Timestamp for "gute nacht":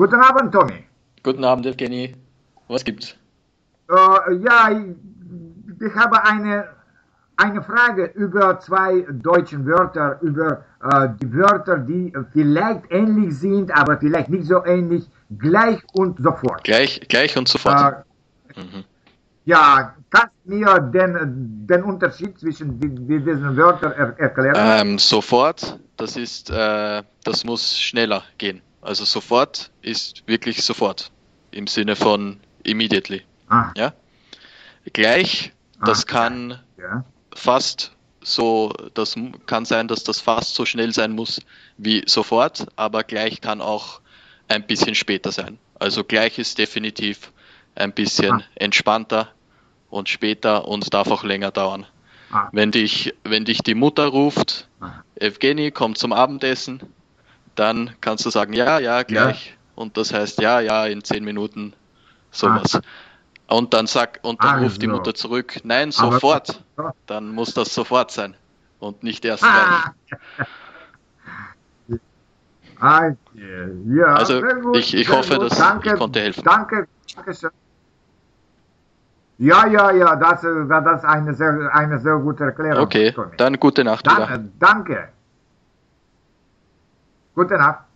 83.60-84.06, 87.40-87.89